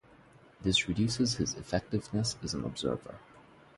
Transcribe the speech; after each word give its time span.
This 0.63 0.87
reduces 0.87 1.35
his 1.35 1.53
effectiveness 1.53 2.35
as 2.41 2.55
an 2.55 2.65
observer. 2.65 3.19